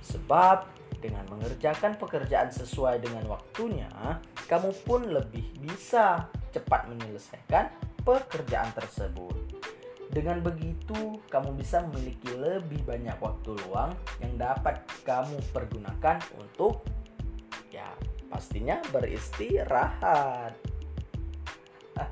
Sebab 0.00 0.77
dengan 0.98 1.24
mengerjakan 1.30 1.94
pekerjaan 1.96 2.50
sesuai 2.50 3.02
dengan 3.02 3.24
waktunya, 3.30 3.88
kamu 4.50 4.74
pun 4.82 5.06
lebih 5.06 5.46
bisa 5.62 6.26
cepat 6.50 6.90
menyelesaikan 6.90 7.70
pekerjaan 8.02 8.70
tersebut. 8.74 9.36
Dengan 10.08 10.40
begitu, 10.40 11.20
kamu 11.28 11.52
bisa 11.54 11.84
memiliki 11.84 12.32
lebih 12.32 12.80
banyak 12.88 13.20
waktu 13.20 13.52
luang 13.68 13.92
yang 14.24 14.40
dapat 14.40 14.80
kamu 15.04 15.36
pergunakan 15.52 16.16
untuk 16.40 16.80
ya 17.68 17.92
pastinya 18.32 18.80
beristirahat. 18.88 20.56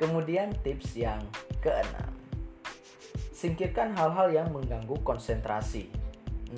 Kemudian 0.00 0.52
tips 0.60 0.92
yang 1.00 1.24
keenam. 1.64 2.12
Singkirkan 3.32 3.96
hal-hal 3.96 4.28
yang 4.28 4.48
mengganggu 4.52 5.00
konsentrasi. 5.00 5.88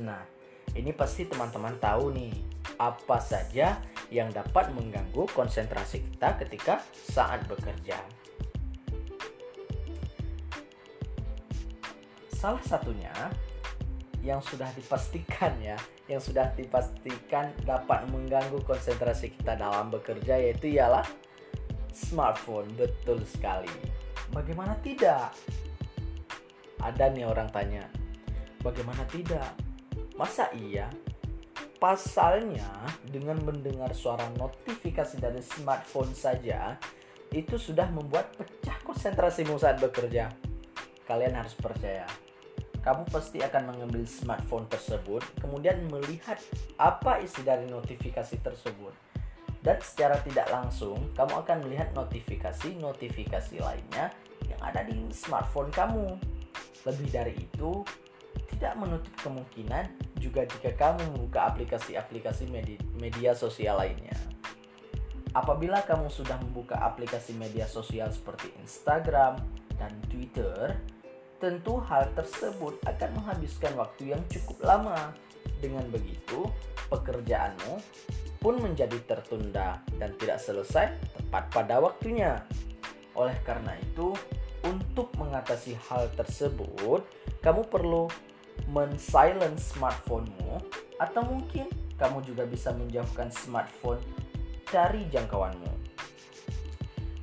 Nah, 0.02 0.33
ini 0.74 0.90
pasti 0.90 1.30
teman-teman 1.30 1.78
tahu 1.78 2.10
nih, 2.10 2.34
apa 2.78 3.22
saja 3.22 3.78
yang 4.10 4.30
dapat 4.34 4.74
mengganggu 4.74 5.26
konsentrasi 5.30 6.02
kita 6.02 6.34
ketika 6.42 6.82
saat 6.92 7.46
bekerja. 7.46 7.98
Salah 12.34 12.60
satunya 12.66 13.14
yang 14.20 14.42
sudah 14.42 14.68
dipastikan 14.74 15.54
ya, 15.62 15.78
yang 16.10 16.20
sudah 16.20 16.50
dipastikan 16.52 17.54
dapat 17.64 18.04
mengganggu 18.10 18.60
konsentrasi 18.66 19.32
kita 19.38 19.56
dalam 19.56 19.88
bekerja 19.88 20.36
yaitu 20.42 20.74
ialah 20.74 21.06
smartphone. 21.94 22.68
Betul 22.74 23.22
sekali. 23.24 23.70
Bagaimana 24.34 24.74
tidak? 24.82 25.32
Ada 26.82 27.08
nih 27.14 27.24
orang 27.24 27.48
tanya, 27.48 27.86
bagaimana 28.60 29.06
tidak? 29.08 29.63
Masa 30.14 30.46
iya? 30.54 30.86
Pasalnya, 31.82 32.70
dengan 33.02 33.42
mendengar 33.44 33.92
suara 33.92 34.24
notifikasi 34.38 35.20
dari 35.20 35.42
smartphone 35.42 36.14
saja, 36.14 36.78
itu 37.34 37.58
sudah 37.58 37.90
membuat 37.90 38.30
pecah 38.38 38.78
konsentrasimu 38.86 39.58
saat 39.58 39.82
bekerja. 39.82 40.30
Kalian 41.04 41.34
harus 41.36 41.52
percaya, 41.58 42.06
kamu 42.84 43.08
pasti 43.08 43.40
akan 43.40 43.74
mengambil 43.74 44.04
smartphone 44.04 44.68
tersebut, 44.68 45.24
kemudian 45.40 45.88
melihat 45.88 46.36
apa 46.76 47.16
isi 47.24 47.40
dari 47.40 47.64
notifikasi 47.64 48.38
tersebut. 48.44 48.92
Dan 49.64 49.80
secara 49.80 50.20
tidak 50.20 50.52
langsung, 50.52 51.00
kamu 51.16 51.40
akan 51.40 51.58
melihat 51.64 51.88
notifikasi-notifikasi 51.96 53.56
lainnya 53.64 54.12
yang 54.44 54.60
ada 54.60 54.84
di 54.84 55.00
smartphone 55.16 55.72
kamu. 55.72 56.20
Lebih 56.84 57.08
dari 57.08 57.32
itu, 57.40 57.80
tidak 58.64 58.80
menutup 58.80 59.12
kemungkinan 59.20 59.84
juga 60.16 60.48
jika 60.48 60.72
kamu 60.72 61.04
membuka 61.12 61.52
aplikasi-aplikasi 61.52 62.48
media, 62.48 62.80
media 62.96 63.36
sosial 63.36 63.76
lainnya. 63.76 64.16
Apabila 65.36 65.84
kamu 65.84 66.08
sudah 66.08 66.40
membuka 66.40 66.80
aplikasi 66.80 67.36
media 67.36 67.68
sosial 67.68 68.08
seperti 68.08 68.56
Instagram 68.64 69.36
dan 69.76 69.92
Twitter, 70.08 70.80
tentu 71.36 71.76
hal 71.84 72.08
tersebut 72.16 72.80
akan 72.88 73.20
menghabiskan 73.20 73.76
waktu 73.76 74.16
yang 74.16 74.24
cukup 74.32 74.56
lama. 74.64 75.12
Dengan 75.60 75.84
begitu, 75.92 76.48
pekerjaanmu 76.88 77.84
pun 78.40 78.64
menjadi 78.64 78.96
tertunda 79.04 79.84
dan 80.00 80.16
tidak 80.16 80.40
selesai 80.40 80.96
tepat 81.20 81.52
pada 81.52 81.84
waktunya. 81.84 82.40
Oleh 83.12 83.36
karena 83.44 83.76
itu, 83.76 84.16
untuk 84.64 85.12
mengatasi 85.20 85.76
hal 85.92 86.08
tersebut, 86.16 87.04
kamu 87.44 87.68
perlu 87.68 88.08
men-silence 88.70 89.76
smartphone-mu 89.76 90.62
atau 90.98 91.22
mungkin 91.26 91.66
kamu 91.98 92.22
juga 92.26 92.44
bisa 92.46 92.74
menjauhkan 92.74 93.30
smartphone 93.30 94.02
dari 94.66 95.06
jangkauanmu. 95.10 95.72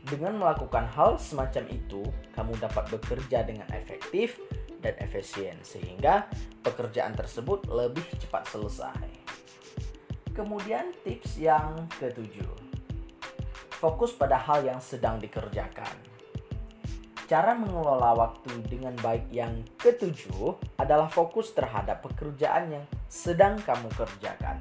Dengan 0.08 0.44
melakukan 0.44 0.92
hal 0.92 1.16
semacam 1.16 1.72
itu, 1.72 2.04
kamu 2.36 2.60
dapat 2.60 2.84
bekerja 2.92 3.48
dengan 3.48 3.68
efektif 3.72 4.40
dan 4.84 4.98
efisien 5.00 5.56
sehingga 5.64 6.28
pekerjaan 6.66 7.16
tersebut 7.16 7.70
lebih 7.72 8.04
cepat 8.20 8.44
selesai. 8.50 9.08
Kemudian 10.36 10.92
tips 11.06 11.40
yang 11.40 11.88
ketujuh. 12.00 12.52
Fokus 13.80 14.12
pada 14.14 14.36
hal 14.36 14.68
yang 14.68 14.84
sedang 14.84 15.16
dikerjakan. 15.16 16.11
Cara 17.32 17.56
mengelola 17.56 18.12
waktu 18.12 18.60
dengan 18.68 18.92
baik 19.00 19.32
yang 19.32 19.64
ketujuh 19.80 20.52
adalah 20.76 21.08
fokus 21.08 21.56
terhadap 21.56 22.04
pekerjaan 22.04 22.76
yang 22.76 22.84
sedang 23.08 23.56
kamu 23.64 23.88
kerjakan. 23.96 24.60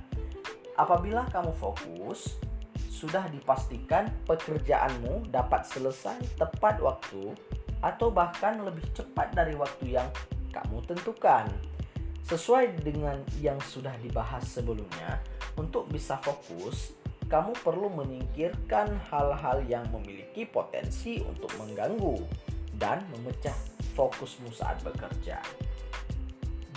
Apabila 0.78 1.26
kamu 1.34 1.50
fokus, 1.58 2.38
sudah 2.86 3.26
dipastikan 3.26 4.06
pekerjaanmu 4.22 5.34
dapat 5.34 5.66
selesai 5.66 6.38
tepat 6.38 6.78
waktu 6.78 7.34
atau 7.82 8.14
bahkan 8.14 8.62
lebih 8.62 8.86
cepat 8.94 9.34
dari 9.34 9.58
waktu 9.58 9.98
yang 9.98 10.06
kamu 10.54 10.78
tentukan. 10.86 11.50
Sesuai 12.22 12.86
dengan 12.86 13.18
yang 13.42 13.58
sudah 13.58 13.98
dibahas 13.98 14.46
sebelumnya, 14.46 15.18
untuk 15.58 15.90
bisa 15.90 16.22
fokus, 16.22 16.94
kamu 17.26 17.50
perlu 17.66 17.90
menyingkirkan 17.98 18.94
hal-hal 19.10 19.58
yang 19.66 19.82
memiliki 19.90 20.46
potensi 20.46 21.18
untuk 21.18 21.50
mengganggu 21.58 22.49
dan 22.80 23.04
memecah 23.12 23.54
fokusmu 23.92 24.48
saat 24.50 24.80
bekerja. 24.80 25.38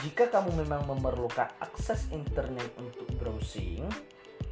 Jika 0.04 0.28
kamu 0.28 0.68
memang 0.68 0.84
memerlukan 0.84 1.48
akses 1.64 2.12
internet 2.12 2.76
untuk 2.76 3.08
browsing, 3.16 3.88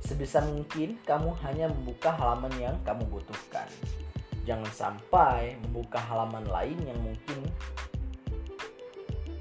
Sebisa 0.02 0.42
mungkin 0.42 0.98
kamu 1.06 1.30
hanya 1.46 1.70
membuka 1.70 2.10
halaman 2.10 2.52
yang 2.58 2.76
kamu 2.82 3.06
butuhkan. 3.06 3.70
Jangan 4.50 4.72
sampai 4.74 5.62
membuka 5.62 6.02
halaman 6.02 6.42
lain 6.50 6.78
yang 6.90 6.98
mungkin 7.06 7.46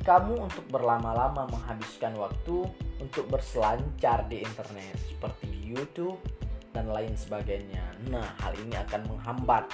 kamu 0.05 0.37
untuk 0.37 0.65
berlama-lama 0.69 1.49
menghabiskan 1.49 2.13
waktu 2.17 2.69
untuk 3.01 3.25
berselancar 3.33 4.29
di 4.29 4.45
internet 4.45 4.97
seperti 5.09 5.49
YouTube 5.65 6.21
dan 6.77 6.93
lain 6.93 7.17
sebagainya. 7.17 7.97
Nah, 8.13 8.37
hal 8.45 8.53
ini 8.61 8.77
akan 8.77 9.17
menghambat 9.17 9.65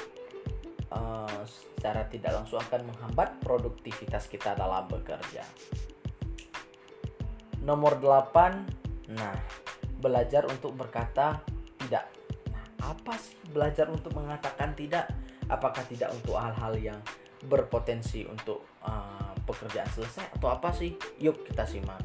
uh, 0.97 1.41
secara 1.45 2.09
tidak 2.09 2.33
langsung 2.33 2.59
akan 2.59 2.89
menghambat 2.89 3.37
produktivitas 3.45 4.27
kita 4.33 4.57
dalam 4.57 4.89
bekerja. 4.89 5.45
Nomor 7.63 7.99
8, 8.01 9.13
nah 9.13 9.37
belajar 10.01 10.47
untuk 10.49 10.73
berkata 10.73 11.43
tidak. 11.83 12.07
Nah, 12.53 12.95
apa 12.95 13.15
sih 13.19 13.37
belajar 13.51 13.91
untuk 13.91 14.15
mengatakan 14.15 14.73
tidak? 14.73 15.11
Apakah 15.47 15.83
tidak 15.87 16.11
untuk 16.15 16.39
hal-hal 16.39 16.75
yang 16.79 16.99
berpotensi 17.47 18.27
untuk 18.27 18.67
uh, 18.83 19.35
pekerjaan 19.47 19.87
selesai 19.95 20.35
atau 20.39 20.51
apa 20.51 20.71
sih? 20.75 20.95
Yuk 21.23 21.47
kita 21.47 21.67
simak. 21.67 22.03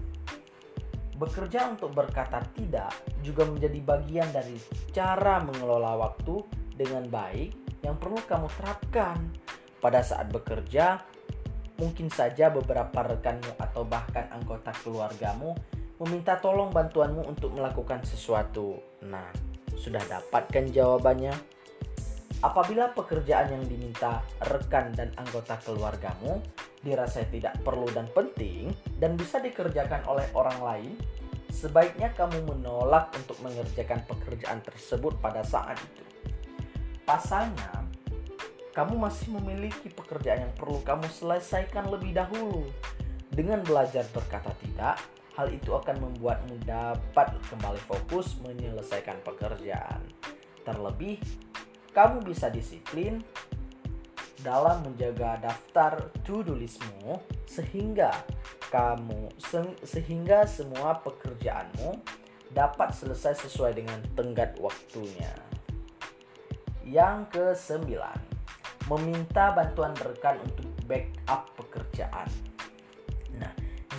Bekerja 1.17 1.69
untuk 1.69 1.93
berkata 1.93 2.41
tidak 2.58 2.89
juga 3.21 3.45
menjadi 3.45 3.77
bagian 3.86 4.30
dari 4.34 4.58
cara 4.89 5.38
mengelola 5.45 5.93
waktu 5.93 6.41
dengan 6.73 7.06
baik 7.06 7.61
yang 7.81 7.97
perlu 7.97 8.21
kamu 8.25 8.47
terapkan 8.57 9.17
pada 9.81 10.01
saat 10.05 10.29
bekerja. 10.29 11.01
Mungkin 11.81 12.13
saja 12.13 12.53
beberapa 12.53 13.01
rekanmu 13.01 13.57
atau 13.57 13.81
bahkan 13.81 14.29
anggota 14.29 14.69
keluargamu 14.85 15.57
meminta 16.01 16.37
tolong 16.37 16.69
bantuanmu 16.69 17.25
untuk 17.25 17.57
melakukan 17.57 18.05
sesuatu. 18.05 18.77
Nah, 19.05 19.29
sudah 19.73 20.01
dapatkan 20.05 20.69
jawabannya? 20.69 21.33
Apabila 22.41 22.89
pekerjaan 22.93 23.53
yang 23.53 23.65
diminta 23.69 24.25
rekan 24.49 24.89
dan 24.97 25.13
anggota 25.13 25.61
keluargamu 25.61 26.41
dirasa 26.81 27.21
tidak 27.29 27.61
perlu 27.61 27.85
dan 27.93 28.09
penting 28.09 28.73
dan 28.97 29.13
bisa 29.13 29.37
dikerjakan 29.37 30.01
oleh 30.09 30.25
orang 30.33 30.57
lain, 30.57 30.93
sebaiknya 31.53 32.09
kamu 32.17 32.49
menolak 32.49 33.13
untuk 33.13 33.37
mengerjakan 33.45 34.01
pekerjaan 34.09 34.57
tersebut 34.65 35.21
pada 35.21 35.45
saat 35.45 35.77
itu. 35.77 36.11
Pasalnya, 37.12 37.67
kamu 38.71 38.95
masih 38.95 39.36
memiliki 39.36 39.91
pekerjaan 39.91 40.47
yang 40.47 40.56
perlu 40.56 40.80
kamu 40.80 41.12
selesaikan 41.12 41.91
lebih 41.91 42.15
dahulu. 42.15 42.63
Dengan 43.28 43.60
belajar 43.67 44.08
berkata 44.15 44.56
tidak, 44.63 44.95
Hal 45.36 45.52
itu 45.52 45.76
akan 45.76 46.00
membuatmu 46.00 46.63
dapat 46.63 47.36
kembali 47.52 47.84
fokus 47.84 48.39
menyelesaikan 48.47 49.19
pekerjaan. 49.28 50.00
Terlebih, 50.63 51.19
kamu 51.91 52.24
bisa 52.24 52.47
disiplin 52.47 53.19
dalam 54.39 54.80
menjaga 54.88 55.52
daftar 55.52 56.15
to-do 56.24 56.56
listmu 56.56 57.19
sehingga 57.43 58.15
kamu 58.71 59.36
sehingga 59.84 60.47
semua 60.47 61.04
pekerjaanmu 61.04 62.00
dapat 62.56 62.95
selesai 62.95 63.43
sesuai 63.52 63.84
dengan 63.84 64.00
tenggat 64.15 64.56
waktunya. 64.63 65.50
Yang 66.91 67.32
kesembilan, 67.32 68.19
meminta 68.91 69.56
bantuan 69.56 69.95
rekan 69.95 70.36
untuk 70.43 70.67
backup 70.84 71.47
pekerjaan. 71.56 72.27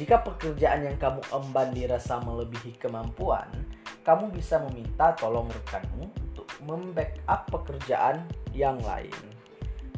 Jika 0.00 0.24
pekerjaan 0.24 0.88
yang 0.88 0.96
kamu 0.96 1.20
emban 1.28 1.68
dirasa 1.76 2.16
melebihi 2.24 2.80
kemampuan, 2.80 3.44
kamu 4.00 4.32
bisa 4.32 4.56
meminta 4.64 5.12
tolong 5.12 5.52
rekanmu 5.52 6.08
untuk 6.32 6.48
membackup 6.64 7.44
pekerjaan 7.52 8.24
yang 8.56 8.80
lain. 8.80 9.12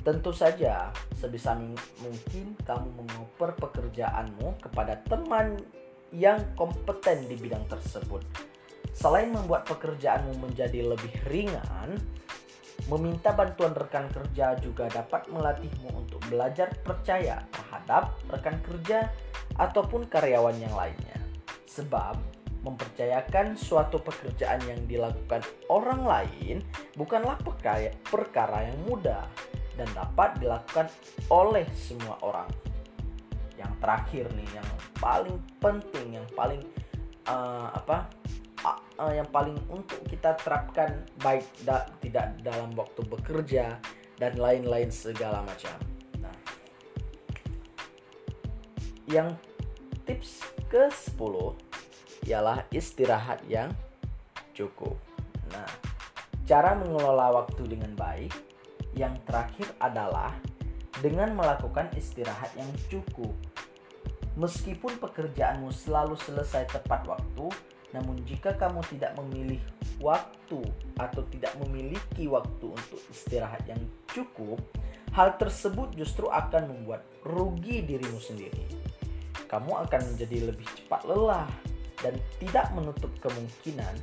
Tentu 0.02 0.34
saja, 0.34 0.90
sebisa 1.14 1.54
mungkin 2.02 2.58
kamu 2.66 2.90
mengoper 2.90 3.54
pekerjaanmu 3.54 4.58
kepada 4.60 4.98
teman 5.06 5.62
yang 6.10 6.42
kompeten 6.58 7.30
di 7.30 7.38
bidang 7.38 7.64
tersebut. 7.70 8.20
Selain 8.90 9.30
membuat 9.30 9.62
pekerjaanmu 9.70 10.42
menjadi 10.42 10.90
lebih 10.90 11.14
ringan, 11.30 11.96
meminta 12.88 13.32
bantuan 13.32 13.72
rekan 13.72 14.12
kerja 14.12 14.56
juga 14.60 14.92
dapat 14.92 15.24
melatihmu 15.32 16.04
untuk 16.04 16.20
belajar 16.28 16.68
percaya 16.84 17.40
terhadap 17.48 18.12
rekan 18.28 18.60
kerja 18.60 19.08
ataupun 19.56 20.04
karyawan 20.12 20.56
yang 20.60 20.74
lainnya. 20.76 21.16
Sebab 21.64 22.20
mempercayakan 22.64 23.60
suatu 23.60 24.00
pekerjaan 24.00 24.60
yang 24.64 24.80
dilakukan 24.88 25.44
orang 25.68 26.00
lain 26.04 26.56
bukanlah 26.96 27.36
perkara 28.08 28.72
yang 28.72 28.78
mudah 28.88 29.24
dan 29.76 29.88
dapat 29.92 30.40
dilakukan 30.40 30.88
oleh 31.28 31.66
semua 31.76 32.16
orang. 32.24 32.48
Yang 33.60 33.72
terakhir 33.80 34.24
nih, 34.32 34.48
yang 34.56 34.68
paling 34.96 35.38
penting, 35.60 36.20
yang 36.20 36.28
paling 36.32 36.62
uh, 37.28 37.68
apa, 37.74 38.08
uh, 38.64 39.12
yang 39.12 39.28
paling 39.28 39.56
untuk 39.68 40.00
kita 40.08 40.34
terapkan 40.40 41.04
baik 41.20 41.44
da 41.62 41.84
tidak 42.00 42.34
dalam 42.40 42.72
waktu 42.72 43.04
bekerja 43.04 43.76
dan 44.16 44.32
lain-lain 44.40 44.88
segala 44.88 45.44
macam. 45.44 45.76
Nah, 46.18 46.36
yang 49.04 49.36
tips 50.08 50.44
ke 50.70 50.88
10 50.88 51.20
ialah 52.24 52.64
istirahat 52.72 53.44
yang 53.46 53.68
cukup. 54.56 54.96
Nah, 55.52 55.68
cara 56.48 56.72
mengelola 56.78 57.44
waktu 57.44 57.62
dengan 57.68 57.92
baik 57.92 58.32
yang 58.94 59.12
terakhir 59.26 59.74
adalah 59.82 60.32
dengan 61.02 61.34
melakukan 61.34 61.90
istirahat 61.98 62.54
yang 62.54 62.70
cukup. 62.88 63.34
Meskipun 64.34 64.98
pekerjaanmu 64.98 65.70
selalu 65.70 66.18
selesai 66.18 66.66
tepat 66.70 67.06
waktu, 67.06 67.46
namun 67.94 68.18
jika 68.26 68.58
kamu 68.58 68.82
tidak 68.90 69.14
memilih 69.22 69.62
waktu 70.02 70.58
atau 70.98 71.22
tidak 71.30 71.54
memiliki 71.62 72.26
waktu 72.26 72.74
untuk 72.74 72.98
istirahat 73.06 73.62
yang 73.70 73.78
cukup, 74.10 74.58
hal 75.14 75.38
tersebut 75.38 75.94
justru 75.94 76.26
akan 76.26 76.74
membuat 76.74 77.06
rugi 77.22 77.86
dirimu 77.86 78.18
sendiri. 78.18 78.66
Kamu 79.46 79.86
akan 79.86 80.00
menjadi 80.10 80.50
lebih 80.50 80.66
cepat 80.74 81.06
lelah 81.06 81.46
dan 82.02 82.18
tidak 82.42 82.74
menutup 82.74 83.14
kemungkinan 83.22 83.94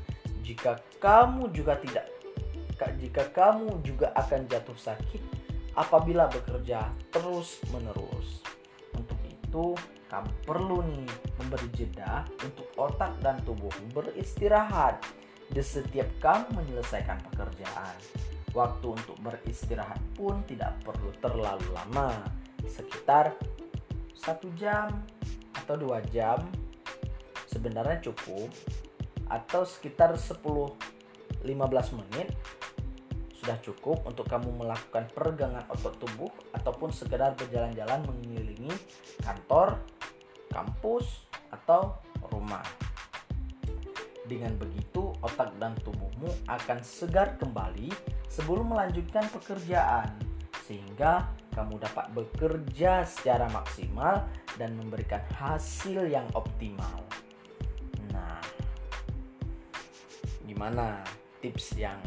jika 0.47 0.80
kamu 1.04 1.51
juga 1.51 1.75
tidak 1.84 2.08
jika 2.97 3.30
kamu 3.30 3.77
juga 3.86 4.10
akan 4.17 4.49
jatuh 4.49 4.73
sakit 4.73 5.21
apabila 5.77 6.25
bekerja 6.32 6.89
terus-menerus. 7.13 8.41
Untuk 8.97 9.19
itu, 9.21 9.77
kamu 10.10 10.32
perlu 10.43 10.82
nih 10.89 11.06
memberi 11.51 11.67
jeda 11.75 12.23
untuk 12.47 12.63
otak 12.79 13.19
dan 13.19 13.35
tubuh 13.43 13.67
beristirahat 13.91 15.03
di 15.51 15.59
setiap 15.59 16.07
kamu 16.23 16.63
menyelesaikan 16.63 17.19
pekerjaan. 17.27 17.91
Waktu 18.55 18.87
untuk 18.87 19.19
beristirahat 19.19 19.99
pun 20.15 20.47
tidak 20.47 20.79
perlu 20.79 21.11
terlalu 21.19 21.67
lama, 21.75 22.23
sekitar 22.63 23.35
satu 24.15 24.47
jam 24.55 24.95
atau 25.51 25.75
dua 25.75 25.99
jam 26.07 26.39
sebenarnya 27.51 27.99
cukup 27.99 28.47
atau 29.27 29.67
sekitar 29.67 30.15
10-15 30.15 30.71
menit 31.99 32.31
sudah 33.35 33.59
cukup 33.59 34.07
untuk 34.07 34.23
kamu 34.31 34.55
melakukan 34.55 35.03
peregangan 35.11 35.67
otot 35.67 35.99
tubuh 35.99 36.31
ataupun 36.55 36.95
sekedar 36.95 37.35
berjalan-jalan 37.35 38.07
mengelilingi 38.07 38.71
kantor, 39.19 39.81
kampus, 40.47 41.30
atau 41.51 41.99
rumah. 42.31 42.63
Dengan 44.25 44.55
begitu, 44.55 45.11
otak 45.19 45.51
dan 45.59 45.75
tubuhmu 45.83 46.31
akan 46.47 46.79
segar 46.81 47.35
kembali 47.35 47.91
sebelum 48.31 48.71
melanjutkan 48.71 49.27
pekerjaan, 49.27 50.07
sehingga 50.63 51.27
kamu 51.51 51.83
dapat 51.83 52.15
bekerja 52.15 53.03
secara 53.03 53.51
maksimal 53.51 54.23
dan 54.55 54.79
memberikan 54.79 55.19
hasil 55.35 56.07
yang 56.07 56.23
optimal. 56.31 57.03
Nah, 58.15 58.39
gimana 60.47 61.03
tips 61.43 61.75
yang 61.75 61.99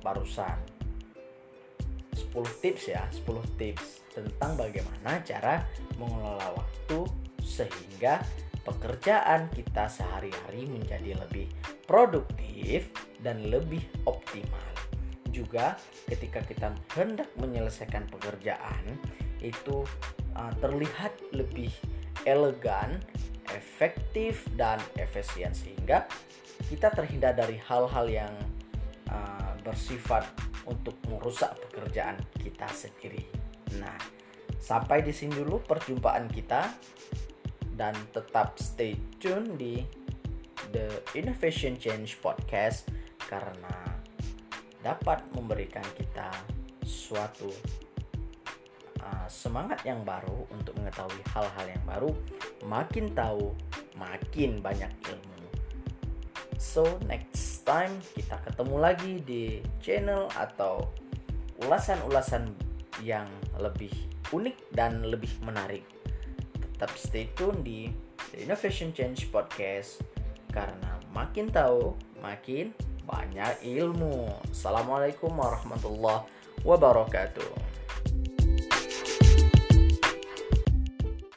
barusan? 0.00 0.56
10 2.16 2.32
tips 2.64 2.84
ya 2.88 3.04
10 3.12 3.60
tips 3.60 4.08
tentang 4.12 4.56
bagaimana 4.56 5.20
cara 5.20 5.60
mengelola 6.00 6.56
waktu 6.56 7.04
sehingga 7.44 8.24
pekerjaan 8.66 9.46
kita 9.54 9.86
sehari-hari 9.86 10.66
menjadi 10.66 11.14
lebih 11.14 11.46
produktif 11.86 12.90
dan 13.22 13.46
lebih 13.46 13.80
optimal 14.04 14.66
juga 15.30 15.76
ketika 16.08 16.40
kita 16.42 16.72
hendak 16.96 17.28
menyelesaikan 17.36 18.08
pekerjaan 18.08 18.96
itu 19.44 19.84
uh, 20.32 20.52
terlihat 20.64 21.12
lebih 21.36 21.68
elegan, 22.24 22.98
efektif 23.52 24.48
dan 24.56 24.80
efisien 24.96 25.52
sehingga 25.52 26.08
kita 26.72 26.88
terhindar 26.96 27.36
dari 27.36 27.60
hal-hal 27.68 28.08
yang 28.08 28.32
uh, 29.12 29.52
bersifat 29.60 30.24
untuk 30.64 30.96
merusak 31.06 31.54
pekerjaan 31.68 32.16
kita 32.40 32.66
sendiri. 32.72 33.28
Nah, 33.78 33.94
sampai 34.56 35.04
di 35.04 35.12
sini 35.12 35.36
dulu 35.36 35.62
perjumpaan 35.62 36.26
kita 36.32 36.66
dan 37.76 37.94
tetap 38.10 38.56
stay 38.56 38.96
tune 39.20 39.54
di 39.60 39.84
The 40.72 41.04
Innovation 41.14 41.76
Change 41.76 42.18
Podcast 42.18 42.88
karena 43.28 43.96
dapat 44.80 45.22
memberikan 45.36 45.84
kita 45.94 46.32
suatu 46.82 47.50
uh, 49.02 49.26
semangat 49.28 49.82
yang 49.84 50.02
baru 50.02 50.46
untuk 50.50 50.74
mengetahui 50.78 51.20
hal-hal 51.34 51.66
yang 51.66 51.84
baru, 51.86 52.10
makin 52.66 53.12
tahu, 53.14 53.52
makin 53.98 54.58
banyak 54.62 54.90
ilmu. 55.06 55.36
So 56.56 56.98
next 57.04 57.68
time 57.68 58.00
kita 58.16 58.40
ketemu 58.46 58.76
lagi 58.80 59.12
di 59.20 59.60
channel 59.82 60.30
atau 60.32 60.88
ulasan-ulasan 61.66 62.52
yang 63.04 63.28
lebih 63.60 63.92
unik 64.32 64.56
dan 64.72 65.04
lebih 65.04 65.30
menarik. 65.44 65.95
Tetap 66.76 66.92
stay 67.00 67.32
tune 67.32 67.64
di 67.64 67.88
The 68.36 68.44
Innovation 68.44 68.92
Change 68.92 69.32
Podcast 69.32 70.04
karena 70.52 71.00
makin 71.08 71.48
tahu 71.48 71.96
makin 72.20 72.76
banyak 73.08 73.64
ilmu. 73.64 74.28
Assalamualaikum 74.52 75.32
warahmatullahi 75.32 76.28
wabarakatuh. 76.68 77.65